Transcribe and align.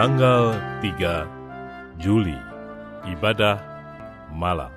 Tanggal 0.00 0.56
3 0.80 2.00
Juli 2.00 2.32
Ibadah 3.04 3.60
Malam 4.32 4.72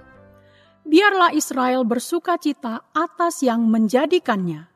Biarlah 0.83 1.31
Israel 1.31 1.87
bersuka 1.87 2.35
cita 2.35 2.91
atas 2.91 3.39
yang 3.39 3.63
menjadikannya. 3.71 4.67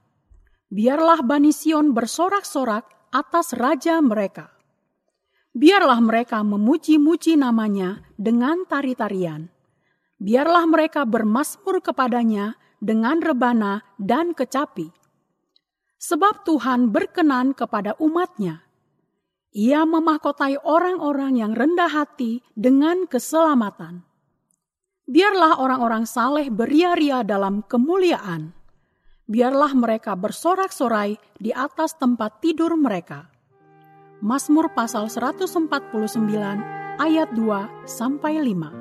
Biarlah 0.71 1.20
Bani 1.20 1.52
Sion 1.52 1.91
bersorak-sorak 1.91 2.88
atas 3.11 3.60
raja 3.60 4.00
mereka. 4.00 4.55
Biarlah 5.52 6.00
mereka 6.00 6.39
memuji-muji 6.47 7.36
namanya 7.36 8.07
dengan 8.16 8.64
tari-tarian. 8.64 9.52
Biarlah 10.16 10.64
mereka 10.64 11.04
bermasmur 11.04 11.83
kepadanya 11.83 12.55
dengan 12.79 13.19
rebana 13.19 13.83
dan 14.00 14.32
kecapi. 14.32 14.96
Sebab 16.00 16.47
Tuhan 16.47 16.96
berkenan 16.96 17.52
kepada 17.52 18.00
umatnya. 18.00 18.67
Ia 19.56 19.87
memahkotai 19.87 20.60
orang-orang 20.60 21.39
yang 21.39 21.55
rendah 21.55 21.88
hati 21.88 22.43
dengan 22.51 23.07
keselamatan. 23.07 24.04
Biarlah 25.07 25.64
orang-orang 25.64 26.04
saleh 26.04 26.51
beria-ria 26.51 27.24
dalam 27.24 27.64
kemuliaan. 27.64 28.52
Biarlah 29.24 29.71
mereka 29.71 30.19
bersorak-sorai 30.19 31.15
di 31.39 31.55
atas 31.55 31.96
tempat 31.96 32.44
tidur 32.44 32.75
mereka. 32.75 33.31
Mazmur 34.19 34.67
pasal 34.75 35.08
149 35.08 35.55
ayat 37.00 37.29
2 37.31 37.88
sampai 37.88 38.44
5. 38.44 38.72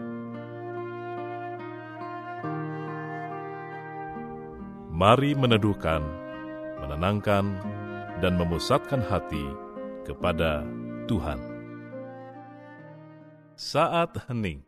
Mari 4.97 5.37
meneduhkan, 5.37 6.03
menenangkan, 6.83 7.53
dan 8.25 8.35
memusatkan 8.41 9.05
hati 9.05 9.66
kepada 10.07 10.63
Tuhan. 11.11 11.43
Saat 13.59 14.31
hening 14.31 14.66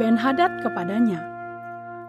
Kata 0.00 0.08
Ben-Hadad 0.16 0.52
kepadanya, 0.64 1.20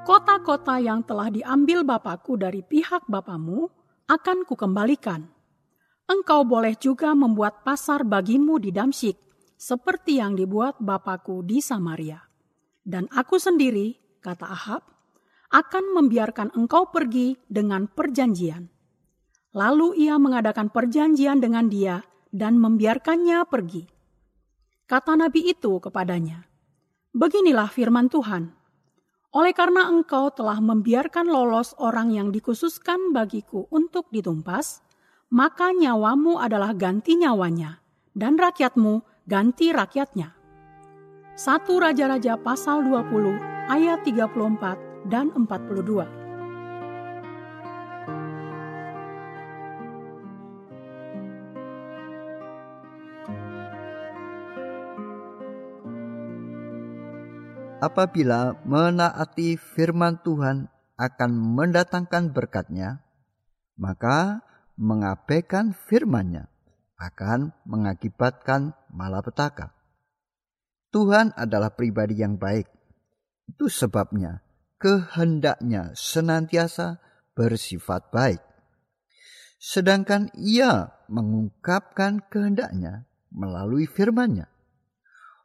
Kota-kota 0.08 0.80
yang 0.80 1.04
telah 1.04 1.28
diambil 1.28 1.84
Bapakku 1.84 2.40
dari 2.40 2.64
pihak 2.64 3.04
Bapamu 3.12 3.68
akan 4.08 4.48
kukembalikan. 4.48 5.28
Engkau 6.08 6.48
boleh 6.48 6.80
juga 6.80 7.12
membuat 7.12 7.68
pasar 7.68 8.08
bagimu 8.08 8.64
di 8.64 8.72
Damsyik, 8.72 9.20
seperti 9.60 10.24
yang 10.24 10.40
dibuat 10.40 10.80
Bapakku 10.80 11.44
di 11.44 11.60
Samaria. 11.60 12.24
Dan 12.80 13.12
aku 13.12 13.36
sendiri, 13.36 14.00
kata 14.24 14.48
Ahab, 14.48 14.88
akan 15.52 15.92
membiarkan 15.92 16.56
engkau 16.56 16.96
pergi 16.96 17.36
dengan 17.52 17.92
perjanjian. 17.92 18.72
Lalu 19.52 20.08
ia 20.08 20.16
mengadakan 20.16 20.72
perjanjian 20.72 21.44
dengan 21.44 21.68
dia 21.68 22.00
dan 22.32 22.56
membiarkannya 22.56 23.44
pergi. 23.52 23.84
Kata 24.88 25.20
nabi 25.20 25.52
itu 25.52 25.84
kepadanya, 25.84 26.51
Beginilah 27.12 27.68
firman 27.68 28.08
Tuhan. 28.08 28.56
Oleh 29.36 29.52
karena 29.52 29.92
engkau 29.92 30.32
telah 30.32 30.64
membiarkan 30.64 31.28
lolos 31.28 31.76
orang 31.76 32.16
yang 32.16 32.32
dikhususkan 32.32 33.12
bagiku 33.12 33.68
untuk 33.68 34.08
ditumpas, 34.16 34.80
maka 35.28 35.76
nyawamu 35.76 36.40
adalah 36.40 36.72
ganti 36.72 37.20
nyawanya, 37.20 37.84
dan 38.16 38.40
rakyatmu 38.40 39.04
ganti 39.28 39.76
rakyatnya. 39.76 40.36
Satu 41.36 41.84
Raja-Raja 41.84 42.40
pasal 42.40 42.88
20 42.88 43.72
ayat 43.72 44.04
34 44.08 45.12
dan 45.12 45.36
42. 45.36 46.21
Apabila 57.82 58.62
menaati 58.64 59.58
firman 59.58 60.22
Tuhan 60.22 60.70
akan 61.02 61.32
mendatangkan 61.34 62.30
berkatnya, 62.30 63.02
maka 63.74 64.46
mengabaikan 64.78 65.74
firman-Nya 65.74 66.46
akan 67.02 67.50
mengakibatkan 67.66 68.78
malapetaka. 68.94 69.74
Tuhan 70.94 71.34
adalah 71.34 71.74
pribadi 71.74 72.22
yang 72.22 72.38
baik. 72.38 72.70
Itu 73.50 73.74
sebabnya 73.74 74.46
kehendaknya 74.78 75.98
senantiasa 75.98 77.02
bersifat 77.34 78.14
baik. 78.14 78.42
Sedangkan 79.58 80.30
ia 80.38 80.94
mengungkapkan 81.10 82.22
kehendaknya 82.30 83.10
melalui 83.34 83.90
firman-Nya. 83.90 84.50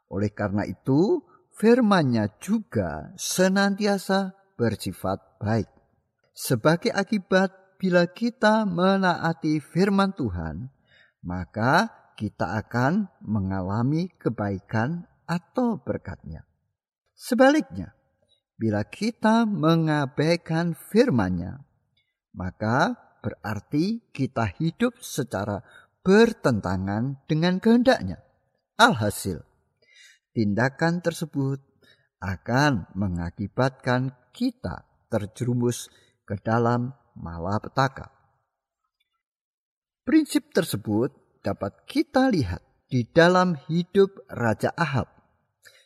Oleh 0.09 0.29
karena 0.33 0.65
itu, 0.65 1.21
firman-Nya 1.57 2.37
juga 2.37 3.11
senantiasa 3.17 4.37
bersifat 4.53 5.41
baik. 5.41 5.69
Sebagai 6.37 6.93
akibat 6.93 7.49
bila 7.81 8.05
kita 8.05 8.65
menaati 8.69 9.57
firman 9.57 10.13
Tuhan, 10.13 10.69
maka 11.25 11.89
kita 12.13 12.61
akan 12.61 13.09
mengalami 13.25 14.09
kebaikan 14.21 15.09
atau 15.25 15.81
berkatnya. 15.81 16.45
Sebaliknya, 17.17 17.97
bila 18.57 18.85
kita 18.85 19.49
mengabaikan 19.49 20.77
firman-Nya, 20.77 21.61
maka 22.37 22.97
berarti 23.21 24.05
kita 24.13 24.45
hidup 24.61 25.01
secara 25.01 25.65
bertentangan 26.05 27.21
dengan 27.25 27.57
kehendaknya. 27.57 28.21
Alhasil, 28.77 29.41
tindakan 30.37 31.01
tersebut 31.01 31.57
akan 32.21 32.85
mengakibatkan 32.93 34.13
kita 34.29 34.85
terjerumus 35.09 35.89
ke 36.29 36.37
dalam 36.37 36.93
malapetaka. 37.17 38.13
Prinsip 40.05 40.53
tersebut 40.53 41.41
dapat 41.41 41.89
kita 41.89 42.29
lihat 42.29 42.61
di 42.85 43.01
dalam 43.09 43.57
hidup 43.65 44.13
Raja 44.29 44.69
Ahab, 44.77 45.09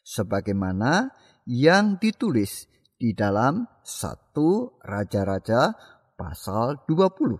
sebagaimana 0.03 1.15
yang 1.47 1.95
ditulis 1.95 2.67
di 2.99 3.15
dalam 3.15 3.65
satu 3.81 4.77
Raja-Raja 4.83 5.73
pasal 6.19 6.83
20. 6.85 7.39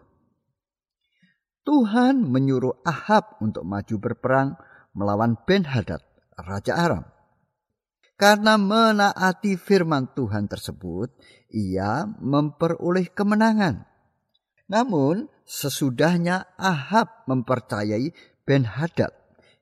Tuhan 1.61 2.25
menyuruh 2.25 2.81
Ahab 2.81 3.37
untuk 3.43 3.61
maju 3.61 3.95
berperang 4.01 4.57
melawan 4.97 5.37
Ben 5.45 5.69
Hadad, 5.69 6.01
Raja 6.43 6.73
Aram. 6.77 7.03
Karena 8.17 8.53
menaati 8.53 9.57
firman 9.57 10.13
Tuhan 10.13 10.45
tersebut, 10.45 11.09
ia 11.49 12.05
memperoleh 12.21 13.09
kemenangan. 13.09 13.81
Namun, 14.69 15.25
sesudahnya 15.41 16.53
Ahab 16.53 17.25
mempercayai 17.25 18.13
Ben 18.45 18.63
Hadad 18.63 19.11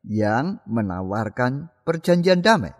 yang 0.03 0.59
menawarkan 0.67 1.71
perjanjian 1.87 2.43
damai. 2.43 2.75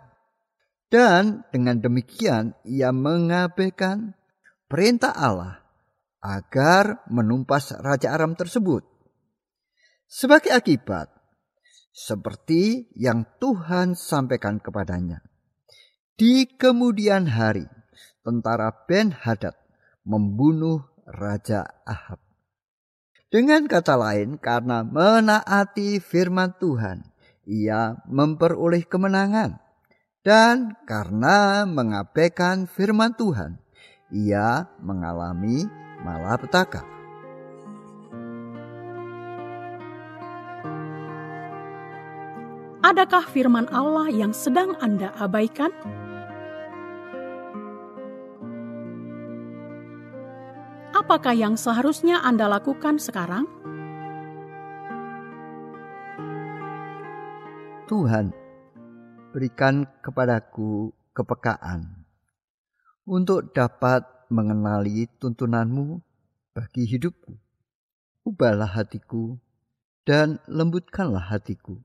Dan 0.90 1.46
dengan 1.54 1.78
demikian 1.78 2.58
ia 2.66 2.90
mengabaikan 2.90 4.12
perintah 4.66 5.14
Allah 5.14 5.62
agar 6.20 7.06
menumpas 7.08 7.72
Raja 7.78 8.12
Aram 8.12 8.36
tersebut. 8.36 8.84
Sebagai 10.10 10.50
akibat, 10.50 11.08
seperti 11.90 12.90
yang 12.94 13.26
Tuhan 13.42 13.98
sampaikan 13.98 14.62
kepadanya. 14.62 15.20
Di 16.14 16.46
kemudian 16.46 17.26
hari, 17.26 17.66
tentara 18.22 18.70
Ben 18.86 19.10
Hadad 19.10 19.56
membunuh 20.04 20.84
Raja 21.08 21.66
Ahab. 21.84 22.20
Dengan 23.30 23.70
kata 23.70 23.94
lain, 23.94 24.42
karena 24.42 24.82
menaati 24.82 26.02
firman 26.02 26.50
Tuhan, 26.58 27.06
ia 27.46 28.02
memperoleh 28.10 28.82
kemenangan. 28.84 29.62
Dan 30.20 30.76
karena 30.84 31.64
mengabaikan 31.64 32.68
firman 32.68 33.16
Tuhan, 33.16 33.56
ia 34.12 34.68
mengalami 34.82 35.64
malapetaka. 36.04 36.99
Adakah 42.80 43.28
firman 43.28 43.68
Allah 43.76 44.08
yang 44.08 44.32
sedang 44.32 44.72
Anda 44.80 45.12
abaikan? 45.20 45.68
Apakah 50.96 51.36
yang 51.36 51.60
seharusnya 51.60 52.24
Anda 52.24 52.48
lakukan 52.48 52.96
sekarang? 52.96 53.44
Tuhan, 57.84 58.32
berikan 59.36 59.84
kepadaku 60.00 60.96
kepekaan 61.12 62.08
untuk 63.04 63.52
dapat 63.52 64.08
mengenali 64.32 65.04
tuntunanmu 65.20 66.00
bagi 66.56 66.88
hidupku. 66.88 67.36
Ubahlah 68.24 68.72
hatiku 68.72 69.36
dan 70.08 70.40
lembutkanlah 70.48 71.28
hatiku 71.28 71.84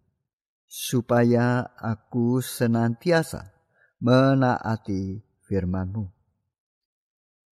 supaya 0.65 1.73
aku 1.77 2.41
senantiasa 2.41 3.53
menaati 4.01 5.23
firman-Mu. 5.45 6.05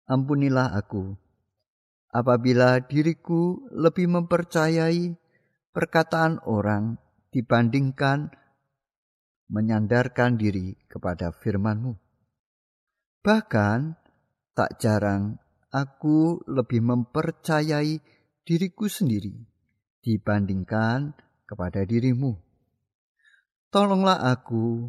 Ampunilah 0.10 0.76
aku 0.76 1.16
apabila 2.12 2.84
diriku 2.84 3.66
lebih 3.74 4.12
mempercayai 4.12 5.16
perkataan 5.74 6.44
orang 6.46 7.02
dibandingkan 7.34 8.30
menyandarkan 9.50 10.38
diri 10.38 10.78
kepada 10.86 11.34
firman-Mu. 11.34 11.98
Bahkan 13.24 13.80
tak 14.54 14.78
jarang 14.78 15.42
aku 15.74 16.46
lebih 16.46 16.86
mempercayai 16.86 17.98
diriku 18.46 18.86
sendiri 18.86 19.34
dibandingkan 20.06 21.18
kepada 21.48 21.82
dirimu. 21.88 22.53
Tolonglah 23.74 24.22
aku 24.22 24.86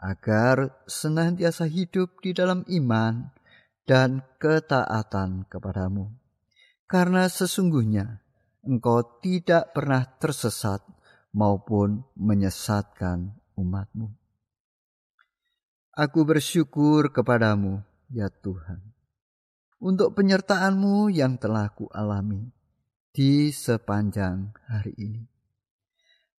agar 0.00 0.80
senantiasa 0.88 1.68
hidup 1.68 2.24
di 2.24 2.32
dalam 2.32 2.64
iman 2.64 3.28
dan 3.84 4.24
ketaatan 4.40 5.44
kepadamu. 5.44 6.08
Karena 6.88 7.28
sesungguhnya 7.28 8.24
engkau 8.64 9.20
tidak 9.20 9.76
pernah 9.76 10.08
tersesat 10.08 10.80
maupun 11.36 12.00
menyesatkan 12.16 13.36
umatmu. 13.60 14.08
Aku 15.92 16.24
bersyukur 16.24 17.12
kepadamu, 17.12 17.84
ya 18.08 18.32
Tuhan, 18.32 18.80
untuk 19.84 20.16
penyertaanmu 20.16 21.12
yang 21.12 21.36
telah 21.36 21.68
kualami 21.76 22.48
di 23.12 23.52
sepanjang 23.52 24.56
hari 24.64 24.96
ini. 24.96 25.37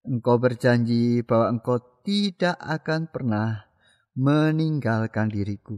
Engkau 0.09 0.41
berjanji 0.41 1.21
bahwa 1.21 1.53
engkau 1.53 1.77
tidak 2.01 2.57
akan 2.57 3.05
pernah 3.13 3.69
meninggalkan 4.17 5.29
diriku, 5.29 5.77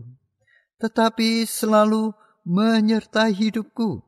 tetapi 0.79 1.43
selalu 1.43 2.15
menyertai 2.47 3.35
hidupku. 3.35 3.99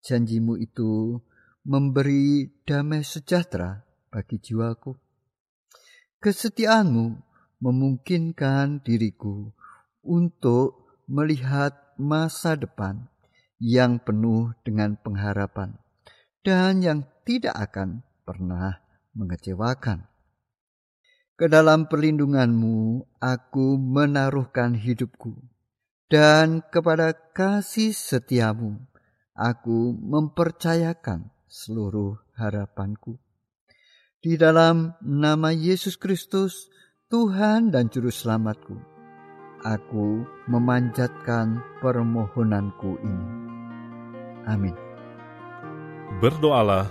Janjimu 0.00 0.56
itu 0.56 1.20
memberi 1.68 2.48
damai 2.64 3.04
sejahtera 3.04 3.84
bagi 4.08 4.40
jiwaku. 4.40 4.96
Kesetiaanmu 6.24 7.06
memungkinkan 7.60 8.80
diriku 8.80 9.52
untuk 10.00 11.04
melihat 11.04 11.76
masa 12.00 12.56
depan 12.56 13.04
yang 13.60 14.00
penuh 14.00 14.56
dengan 14.64 14.96
pengharapan 14.96 15.76
dan 16.40 16.80
yang 16.80 17.04
tidak 17.28 17.52
akan 17.58 18.07
pernah 18.28 18.76
mengecewakan. 19.16 20.04
Ke 21.32 21.48
dalam 21.48 21.88
perlindunganmu 21.88 23.08
aku 23.16 23.80
menaruhkan 23.80 24.76
hidupku, 24.76 25.32
dan 26.12 26.60
kepada 26.68 27.16
kasih 27.32 27.96
setiamu 27.96 28.76
aku 29.32 29.96
mempercayakan 29.96 31.32
seluruh 31.48 32.20
harapanku. 32.36 33.16
Di 34.18 34.34
dalam 34.34 34.98
nama 35.00 35.54
Yesus 35.54 35.94
Kristus, 35.96 36.68
Tuhan 37.06 37.70
dan 37.70 37.86
Juru 37.88 38.10
Selamatku, 38.10 38.76
aku 39.62 40.26
memanjatkan 40.50 41.62
permohonanku 41.78 42.98
ini. 42.98 43.28
Amin. 44.50 44.74
Berdoalah 46.18 46.90